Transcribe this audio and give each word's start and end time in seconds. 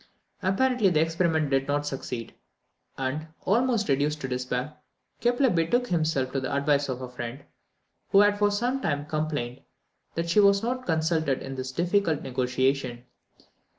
Apparently 0.41 0.89
the 0.89 0.99
experiment 0.99 1.51
did 1.51 1.67
not 1.67 1.85
succeed; 1.85 2.33
and, 2.97 3.27
almost 3.45 3.87
reduced 3.87 4.19
to 4.21 4.27
despair, 4.27 4.73
Kepler 5.19 5.51
betook 5.51 5.89
himself 5.89 6.31
to 6.31 6.39
the 6.39 6.51
advice 6.51 6.89
of 6.89 7.03
a 7.03 7.07
friend, 7.07 7.43
who 8.09 8.21
had 8.21 8.39
for 8.39 8.49
some 8.49 8.81
time 8.81 9.01
past 9.01 9.11
complained 9.11 9.61
that 10.15 10.27
she 10.27 10.39
was 10.39 10.63
not 10.63 10.87
consulted 10.87 11.43
in 11.43 11.53
this 11.53 11.71
difficult 11.71 12.23
negotiation. 12.23 13.05